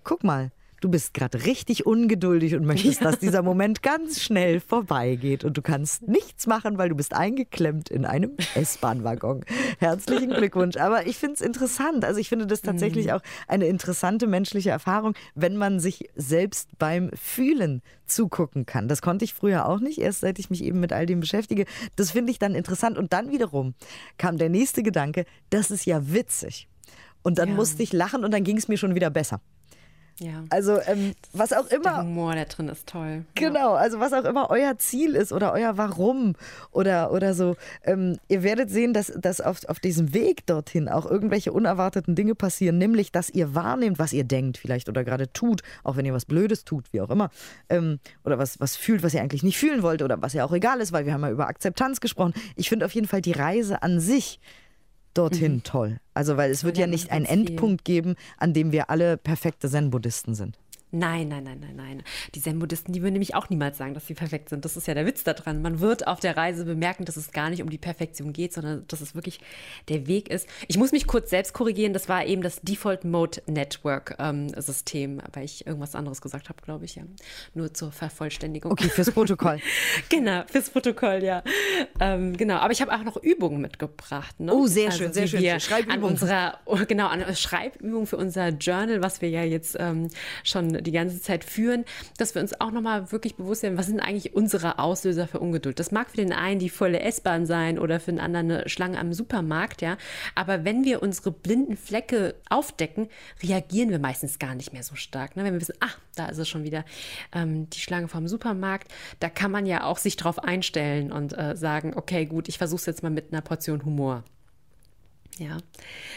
[0.04, 3.10] guck mal du bist gerade richtig ungeduldig und möchtest, ja.
[3.10, 7.90] dass dieser Moment ganz schnell vorbeigeht und du kannst nichts machen, weil du bist eingeklemmt
[7.90, 9.44] in einem S-Bahn-Waggon.
[9.78, 10.76] Herzlichen Glückwunsch.
[10.76, 12.04] Aber ich finde es interessant.
[12.04, 13.12] Also ich finde das tatsächlich mhm.
[13.12, 18.88] auch eine interessante menschliche Erfahrung, wenn man sich selbst beim Fühlen zugucken kann.
[18.88, 21.66] Das konnte ich früher auch nicht, erst seit ich mich eben mit all dem beschäftige.
[21.96, 22.98] Das finde ich dann interessant.
[22.98, 23.74] Und dann wiederum
[24.18, 26.68] kam der nächste Gedanke, das ist ja witzig.
[27.22, 27.54] Und dann ja.
[27.54, 29.40] musste ich lachen und dann ging es mir schon wieder besser.
[30.20, 30.44] Ja.
[30.50, 31.82] Also ähm, was auch immer.
[31.82, 33.24] Der Humor da drin ist toll.
[33.36, 36.34] Genau, also was auch immer euer Ziel ist oder euer Warum
[36.72, 37.56] oder, oder so.
[37.84, 42.34] Ähm, ihr werdet sehen, dass, dass auf, auf diesem Weg dorthin auch irgendwelche unerwarteten Dinge
[42.34, 46.12] passieren, nämlich dass ihr wahrnehmt, was ihr denkt vielleicht oder gerade tut, auch wenn ihr
[46.12, 47.30] was Blödes tut, wie auch immer.
[47.70, 50.52] Ähm, oder was, was fühlt, was ihr eigentlich nicht fühlen wollt oder was ja auch
[50.52, 52.34] egal ist, weil wir haben ja über Akzeptanz gesprochen.
[52.56, 54.38] Ich finde auf jeden Fall die Reise an sich
[55.14, 55.62] dorthin mhm.
[55.62, 56.00] toll.
[56.14, 60.34] Also, weil es wird ja, nicht einen Endpunkt geben, an dem wir alle perfekte Zen-Buddhisten
[60.34, 60.58] sind.
[60.92, 62.02] Nein, nein, nein, nein, nein.
[62.34, 64.64] Die Zen-Buddhisten, die würden nämlich auch niemals sagen, dass sie perfekt sind.
[64.64, 65.62] Das ist ja der Witz daran.
[65.62, 68.84] Man wird auf der Reise bemerken, dass es gar nicht um die Perfektion geht, sondern
[68.88, 69.38] dass es wirklich
[69.88, 70.48] der Weg ist.
[70.66, 71.92] Ich muss mich kurz selbst korrigieren.
[71.92, 76.60] Das war eben das Default Mode Network ähm, System, weil ich irgendwas anderes gesagt habe,
[76.60, 76.96] glaube ich.
[76.96, 77.04] Ja.
[77.54, 78.72] Nur zur Vervollständigung.
[78.72, 79.60] Okay, fürs Protokoll.
[80.08, 81.44] genau, fürs Protokoll, ja.
[82.00, 84.40] Ähm, genau, aber ich habe auch noch Übungen mitgebracht.
[84.40, 84.52] Ne?
[84.52, 85.60] Oh, sehr also, schön, sehr schön.
[85.60, 86.04] Schreibübungen.
[86.04, 90.08] An unserer, genau, an Schreibübungen für unser Journal, was wir ja jetzt ähm,
[90.42, 91.84] schon die ganze Zeit führen,
[92.18, 95.78] dass wir uns auch nochmal wirklich bewusst werden, was sind eigentlich unsere Auslöser für Ungeduld.
[95.78, 98.98] Das mag für den einen die volle S-Bahn sein oder für den anderen eine Schlange
[98.98, 99.96] am Supermarkt, ja.
[100.34, 103.08] Aber wenn wir unsere blinden Flecke aufdecken,
[103.42, 105.36] reagieren wir meistens gar nicht mehr so stark.
[105.36, 105.44] Ne?
[105.44, 106.84] Wenn wir wissen, ach, da ist es schon wieder
[107.32, 108.90] ähm, die Schlange vom Supermarkt,
[109.20, 112.80] da kann man ja auch sich drauf einstellen und äh, sagen, okay, gut, ich versuche
[112.80, 114.24] es jetzt mal mit einer Portion Humor.
[115.40, 115.56] Ja.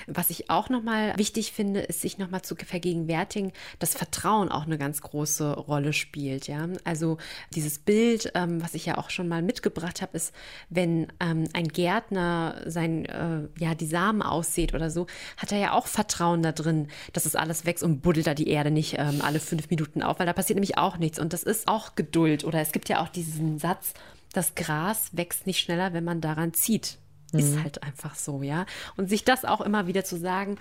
[0.06, 4.78] Was ich auch nochmal wichtig finde, ist, sich nochmal zu vergegenwärtigen, dass Vertrauen auch eine
[4.78, 6.48] ganz große Rolle spielt.
[6.48, 6.68] Ja.
[6.84, 7.18] Also
[7.56, 10.36] dieses Bild, ähm, was ich ja auch schon mal mitgebracht habe, ist,
[10.70, 15.08] wenn ähm, ein Gärtner sein, äh, ja, die Samen aussät oder so,
[15.38, 18.50] hat er ja auch Vertrauen da drin, dass es alles wächst und buddelt da die
[18.50, 21.18] Erde nicht ähm, alle fünf Minuten auf, weil da passiert nämlich auch nichts.
[21.18, 22.44] Und das ist auch Geduld.
[22.44, 23.94] Oder es gibt ja auch diesen Satz,
[24.34, 26.98] das Gras wächst nicht schneller, wenn man daran zieht.
[27.34, 27.64] Ist mhm.
[27.64, 28.66] halt einfach so, ja.
[28.96, 30.58] Und sich das auch immer wieder zu sagen,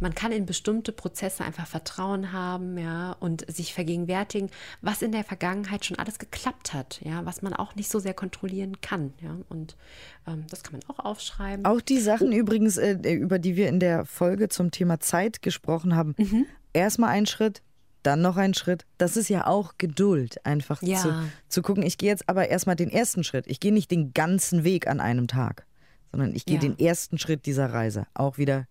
[0.00, 4.50] man kann in bestimmte Prozesse einfach Vertrauen haben, ja, und sich vergegenwärtigen,
[4.82, 8.14] was in der Vergangenheit schon alles geklappt hat, ja, was man auch nicht so sehr
[8.14, 9.36] kontrollieren kann, ja.
[9.48, 9.76] Und
[10.26, 11.64] ähm, das kann man auch aufschreiben.
[11.64, 12.36] Auch die Sachen oh.
[12.36, 16.14] übrigens, äh, über die wir in der Folge zum Thema Zeit gesprochen haben.
[16.18, 16.46] Mhm.
[16.72, 17.62] Erstmal ein Schritt,
[18.02, 18.84] dann noch ein Schritt.
[18.98, 20.98] Das ist ja auch Geduld, einfach ja.
[20.98, 21.14] zu,
[21.48, 21.82] zu gucken.
[21.82, 23.46] Ich gehe jetzt aber erstmal den ersten Schritt.
[23.46, 25.66] Ich gehe nicht den ganzen Weg an einem Tag
[26.16, 26.62] sondern ich gehe ja.
[26.62, 28.06] den ersten Schritt dieser Reise.
[28.14, 28.66] Auch wieder,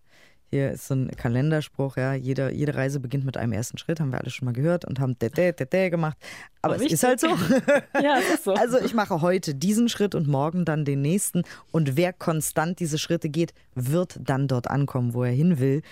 [0.50, 4.10] hier ist so ein Kalenderspruch, ja, jede, jede Reise beginnt mit einem ersten Schritt, haben
[4.10, 6.16] wir alle schon mal gehört und haben dä, dä, gemacht.
[6.60, 7.28] Aber oh, es ist halt so.
[8.02, 8.54] ja, es ist so.
[8.54, 11.44] Also ich mache heute diesen Schritt und morgen dann den nächsten.
[11.70, 15.82] Und wer konstant diese Schritte geht, wird dann dort ankommen, wo er hin will.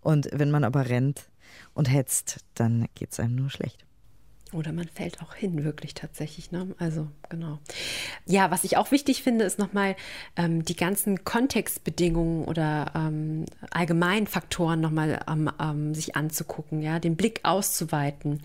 [0.00, 1.28] Und wenn man aber rennt
[1.74, 3.86] und hetzt, dann geht es einem nur schlecht.
[4.54, 6.52] Oder man fällt auch hin, wirklich tatsächlich.
[6.52, 6.74] Ne?
[6.78, 7.58] Also, genau.
[8.24, 9.96] Ja, was ich auch wichtig finde, ist nochmal
[10.36, 17.16] ähm, die ganzen Kontextbedingungen oder ähm, allgemeinen Faktoren nochmal ähm, ähm, sich anzugucken, ja, den
[17.16, 18.42] Blick auszuweiten.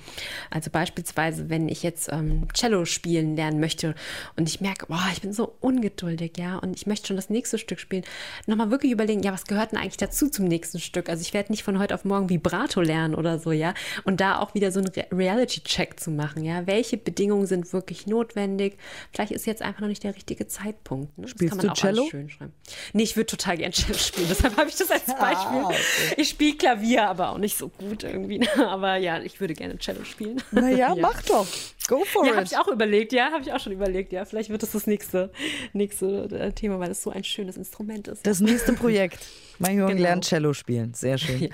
[0.49, 3.93] Also beispielsweise, wenn ich jetzt ähm, Cello spielen lernen möchte
[4.35, 7.59] und ich merke, boah, ich bin so ungeduldig, ja, und ich möchte schon das nächste
[7.59, 8.03] Stück spielen,
[8.47, 11.07] nochmal wirklich überlegen, ja, was gehört denn eigentlich dazu zum nächsten Stück?
[11.07, 14.39] Also ich werde nicht von heute auf morgen Vibrato lernen oder so, ja, und da
[14.39, 16.43] auch wieder so ein Re Reality-Check zu machen.
[16.43, 18.77] Ja, welche Bedingungen sind wirklich notwendig?
[19.11, 21.17] Vielleicht ist jetzt einfach noch nicht der richtige Zeitpunkt.
[21.17, 21.27] Ne?
[21.27, 22.07] Spielst das kann man du Cello?
[22.09, 22.53] schön schreiben.
[22.93, 24.27] Nee, ich würde total gerne Cello spielen.
[24.29, 25.59] Deshalb habe ich das als ah, Beispiel.
[25.59, 25.77] Ah, okay.
[26.17, 28.47] Ich spiele Klavier, aber auch nicht so gut irgendwie.
[28.57, 30.41] Aber ja, ich würde gerne Cello spielen.
[30.51, 30.95] Naja, ja.
[30.95, 31.47] mach doch.
[31.87, 32.37] Go for ja, it.
[32.37, 33.13] habe ich auch überlegt.
[33.13, 34.13] Ja, habe ich auch schon überlegt.
[34.13, 35.31] Ja, vielleicht wird das das nächste,
[35.73, 38.25] nächste äh, Thema, weil es so ein schönes Instrument ist.
[38.25, 39.19] Das nächste Projekt.
[39.57, 40.03] Mein Junge genau.
[40.03, 40.93] lernt Cello spielen.
[40.93, 41.41] Sehr schön.
[41.41, 41.49] Ja.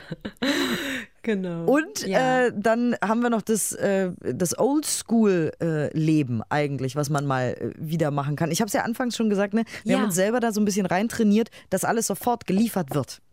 [1.26, 1.66] Genau.
[1.66, 2.46] Und ja.
[2.46, 8.12] äh, dann haben wir noch das, äh, das Oldschool-Leben eigentlich, was man mal äh, wieder
[8.12, 8.52] machen kann.
[8.52, 9.64] Ich habe es ja anfangs schon gesagt, ne?
[9.84, 9.98] wir ja.
[9.98, 13.24] haben uns selber da so ein bisschen reintrainiert, dass alles sofort geliefert wird.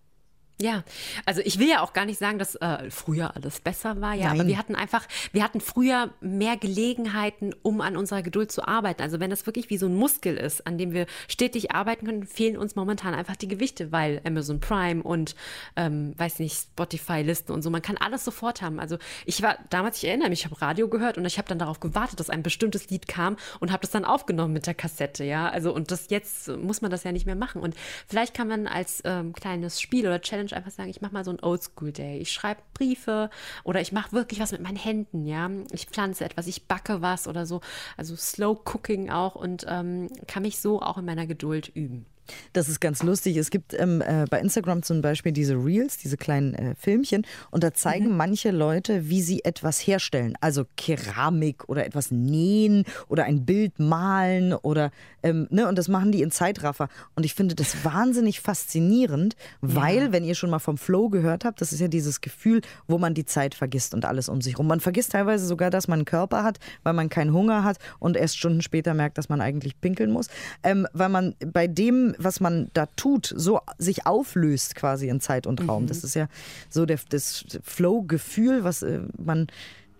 [0.60, 0.84] Ja,
[1.26, 4.28] also ich will ja auch gar nicht sagen, dass äh, früher alles besser war, ja,
[4.28, 4.40] Nein.
[4.40, 9.02] aber wir hatten einfach, wir hatten früher mehr Gelegenheiten, um an unserer Geduld zu arbeiten.
[9.02, 12.26] Also wenn das wirklich wie so ein Muskel ist, an dem wir stetig arbeiten können,
[12.26, 15.34] fehlen uns momentan einfach die Gewichte, weil Amazon Prime und
[15.74, 18.78] ähm, weiß nicht Spotify-Listen und so, man kann alles sofort haben.
[18.78, 21.58] Also ich war damals, ich erinnere mich, ich habe Radio gehört und ich habe dann
[21.58, 25.24] darauf gewartet, dass ein bestimmtes Lied kam und habe das dann aufgenommen mit der Kassette,
[25.24, 25.48] ja.
[25.48, 27.60] Also und das jetzt muss man das ja nicht mehr machen.
[27.62, 27.74] Und
[28.06, 31.24] vielleicht kann man als ähm, kleines Spiel oder Challenge Challenge einfach sagen, ich mache mal
[31.24, 32.18] so ein Oldschool-Day.
[32.18, 33.30] Ich schreibe Briefe
[33.64, 35.50] oder ich mache wirklich was mit meinen Händen, ja.
[35.72, 37.60] Ich pflanze etwas, ich backe was oder so.
[37.96, 42.06] Also Slow Cooking auch und ähm, kann mich so auch in meiner Geduld üben.
[42.52, 43.36] Das ist ganz lustig.
[43.36, 47.64] Es gibt ähm, äh, bei Instagram zum Beispiel diese Reels, diese kleinen äh, Filmchen, und
[47.64, 48.16] da zeigen mhm.
[48.16, 50.34] manche Leute, wie sie etwas herstellen.
[50.40, 54.90] Also Keramik oder etwas nähen oder ein Bild malen oder,
[55.22, 56.88] ähm, ne, und das machen die in Zeitraffer.
[57.14, 60.12] Und ich finde das wahnsinnig faszinierend, weil, ja.
[60.12, 63.14] wenn ihr schon mal vom Flow gehört habt, das ist ja dieses Gefühl, wo man
[63.14, 64.66] die Zeit vergisst und alles um sich rum.
[64.66, 68.16] Man vergisst teilweise sogar, dass man einen Körper hat, weil man keinen Hunger hat und
[68.16, 70.28] erst Stunden später merkt, dass man eigentlich pinkeln muss.
[70.62, 75.46] Ähm, weil man bei dem was man da tut, so sich auflöst quasi in Zeit
[75.46, 75.84] und Raum.
[75.84, 75.88] Mhm.
[75.88, 76.28] Das ist ja
[76.68, 79.48] so der, das Flow-Gefühl, was äh, man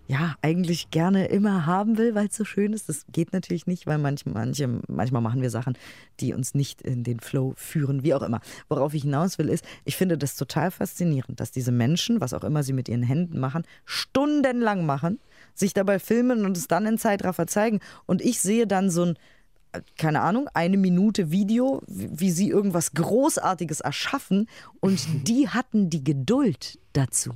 [0.09, 2.89] ja eigentlich gerne immer haben will, weil es so schön ist.
[2.89, 5.79] Das geht natürlich nicht, weil manch, manche, manchmal machen wir Sachen,
[6.21, 8.41] die uns nicht in den Flow führen, wie auch immer.
[8.69, 12.45] Worauf ich hinaus will, ist, ich finde das total faszinierend, dass diese Menschen, was auch
[12.45, 15.19] immer sie mit ihren Händen machen, stundenlang machen,
[15.55, 17.81] sich dabei filmen und es dann in Zeitraffer zeigen.
[18.05, 19.19] Und ich sehe dann so ein
[19.97, 24.49] keine Ahnung, eine Minute Video, wie sie irgendwas Großartiges erschaffen
[24.81, 27.33] und die hatten die Geduld dazu.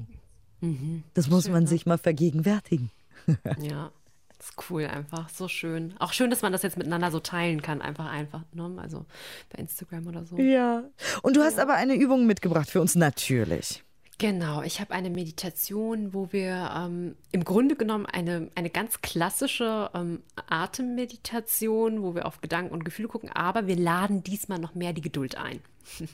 [0.61, 1.03] Mhm.
[1.15, 1.69] Das muss Schön, man ne?
[1.69, 2.91] sich mal vergegenwärtigen.
[3.61, 3.91] Ja,
[4.39, 5.95] das ist cool einfach, so schön.
[5.99, 8.77] Auch schön, dass man das jetzt miteinander so teilen kann, einfach einfach, ne?
[8.81, 9.07] also
[9.51, 10.37] bei Instagram oder so.
[10.37, 10.85] Ja.
[11.23, 13.83] Und du hast aber eine Übung mitgebracht für uns natürlich.
[14.19, 19.91] Genau, ich habe eine Meditation, wo wir ähm, im Grunde genommen eine, eine ganz klassische
[19.95, 24.95] ähm, Atemmeditation, wo wir auf Gedanken und Gefühle gucken, aber wir laden diesmal noch mehr
[24.95, 25.61] die Geduld ein.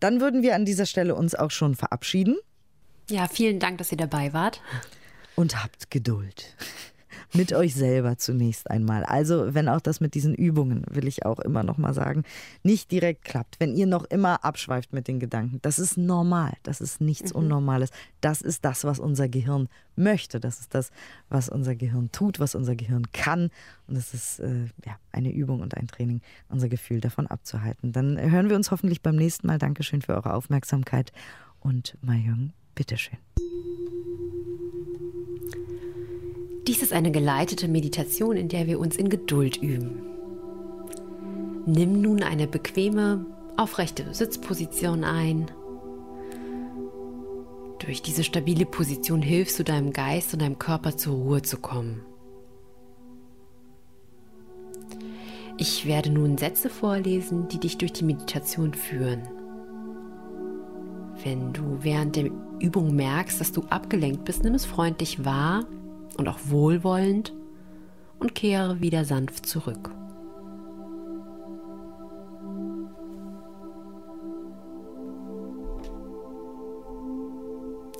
[0.00, 2.36] Dann würden wir an dieser Stelle uns auch schon verabschieden.
[3.08, 4.60] Ja, vielen Dank, dass ihr dabei wart.
[5.36, 6.54] Und habt Geduld
[7.34, 9.04] mit euch selber zunächst einmal.
[9.04, 12.24] Also, wenn auch das mit diesen Übungen, will ich auch immer noch mal sagen,
[12.62, 16.80] nicht direkt klappt, wenn ihr noch immer abschweift mit den Gedanken, das ist normal, das
[16.80, 17.40] ist nichts mhm.
[17.40, 17.90] Unnormales.
[18.20, 20.90] Das ist das, was unser Gehirn möchte, das ist das,
[21.28, 23.50] was unser Gehirn tut, was unser Gehirn kann.
[23.86, 27.92] Und es ist äh, ja, eine Übung und ein Training, unser Gefühl davon abzuhalten.
[27.92, 29.58] Dann hören wir uns hoffentlich beim nächsten Mal.
[29.58, 31.12] Dankeschön für eure Aufmerksamkeit
[31.60, 33.18] und Mayung, bitteschön.
[36.66, 40.02] Dies ist eine geleitete Meditation, in der wir uns in Geduld üben.
[41.64, 43.24] Nimm nun eine bequeme,
[43.56, 45.48] aufrechte Sitzposition ein.
[47.78, 52.02] Durch diese stabile Position hilfst du deinem Geist und deinem Körper zur Ruhe zu kommen.
[55.58, 59.22] Ich werde nun Sätze vorlesen, die dich durch die Meditation führen.
[61.22, 65.64] Wenn du während der Übung merkst, dass du abgelenkt bist, nimm es freundlich wahr
[66.16, 67.32] und auch wohlwollend
[68.18, 69.90] und kehre wieder sanft zurück.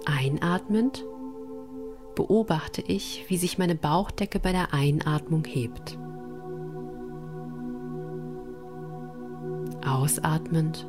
[0.06, 1.04] Einatmend
[2.14, 5.98] beobachte ich, wie sich meine Bauchdecke bei der Einatmung hebt.
[9.86, 10.88] Ausatmend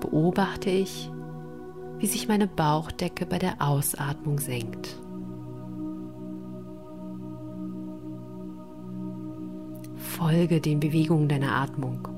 [0.00, 1.10] beobachte ich,
[1.98, 4.98] wie sich meine Bauchdecke bei der Ausatmung senkt.
[10.16, 12.08] Folge den Bewegungen deiner Atmung.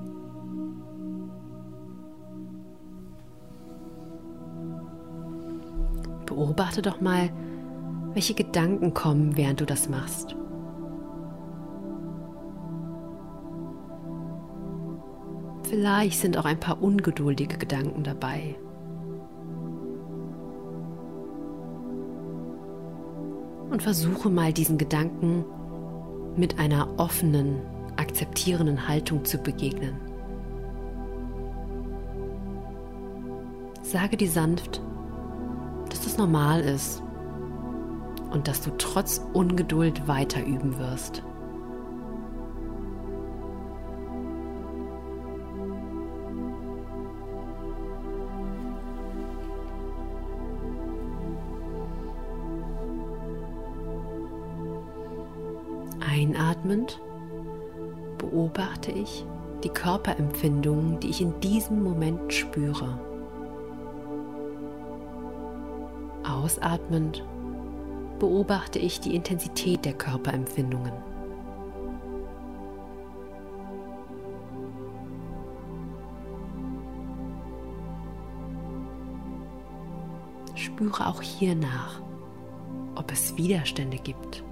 [6.25, 7.29] Beobachte doch mal,
[8.15, 10.37] welche Gedanken kommen, während du das machst.
[15.65, 18.55] Vielleicht sind auch ein paar ungeduldige Gedanken dabei.
[23.71, 25.45] Und versuche mal diesen Gedanken
[26.37, 27.61] mit einer offenen,
[28.09, 29.95] akzeptierenden Haltung zu begegnen.
[33.83, 34.83] Sage dir sanft,
[35.91, 37.03] dass das normal ist
[38.31, 41.23] und dass du trotz Ungeduld weiter üben wirst.
[56.01, 57.01] Einatmend
[58.39, 59.27] beobachte ich
[59.65, 63.01] die Körperempfindungen, die ich in diesem Moment spüre.
[66.23, 67.25] Ausatmend
[68.21, 70.93] beobachte ich die Intensität der Körperempfindungen.
[80.55, 82.01] Spüre auch hier nach,
[82.95, 84.45] ob es Widerstände gibt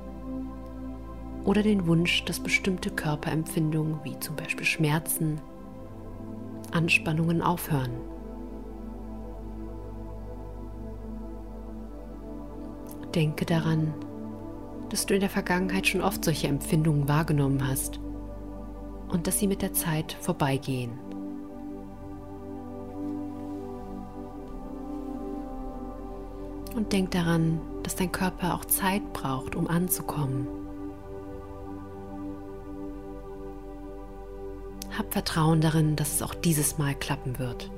[1.46, 5.40] oder den Wunsch, dass bestimmte Körperempfindungen wie zum Beispiel Schmerzen,
[6.72, 7.92] Anspannungen aufhören.
[13.14, 13.94] Denke daran,
[14.90, 18.00] dass du in der Vergangenheit schon oft solche Empfindungen wahrgenommen hast
[19.08, 20.98] und dass sie mit der Zeit vorbeigehen.
[26.74, 30.65] Und denk daran, dass dein Körper auch Zeit braucht, um anzukommen.
[34.98, 37.70] Hab Vertrauen darin, dass es auch dieses Mal klappen wird.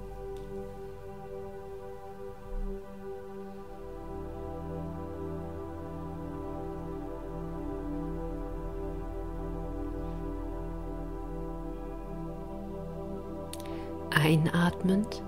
[14.11, 15.23] Einatmend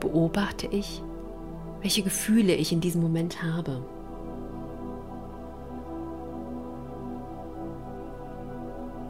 [0.00, 1.02] beobachte ich,
[1.80, 3.82] welche Gefühle ich in diesem Moment habe.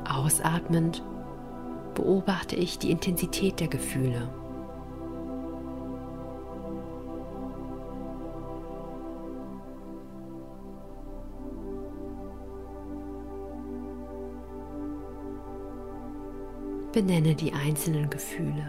[0.08, 1.02] Ausatmend
[1.96, 4.28] beobachte ich die Intensität der Gefühle.
[16.92, 18.68] Benenne die einzelnen Gefühle.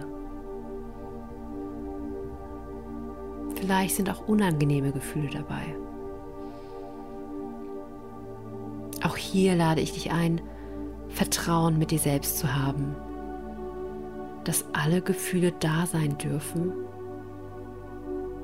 [3.56, 5.76] Vielleicht sind auch unangenehme Gefühle dabei.
[9.04, 10.42] Auch hier lade ich dich ein,
[11.10, 12.96] Vertrauen mit dir selbst zu haben,
[14.48, 16.72] dass alle Gefühle da sein dürfen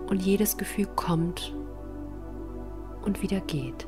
[0.10, 1.56] und jedes Gefühl kommt
[3.06, 3.88] und wieder geht.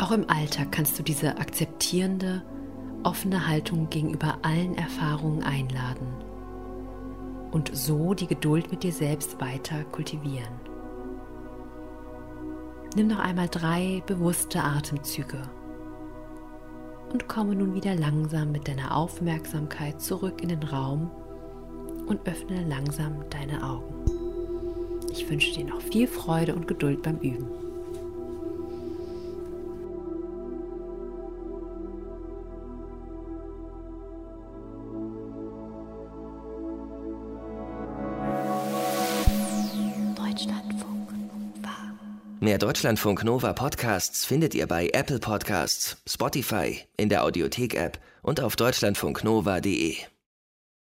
[0.00, 2.44] Auch im Alltag kannst du diese akzeptierende,
[3.02, 6.06] offene Haltung gegenüber allen Erfahrungen einladen
[7.50, 10.67] und so die Geduld mit dir selbst weiter kultivieren.
[12.98, 15.40] Nimm noch einmal drei bewusste Atemzüge
[17.12, 21.08] und komme nun wieder langsam mit deiner Aufmerksamkeit zurück in den Raum
[22.08, 23.94] und öffne langsam deine Augen.
[25.12, 27.67] Ich wünsche dir noch viel Freude und Geduld beim Üben.
[42.58, 48.56] Mehr Deutschlandfunk Nova Podcasts findet ihr bei Apple Podcasts, Spotify, in der Audiothek-App und auf
[48.56, 49.94] deutschlandfunknova.de.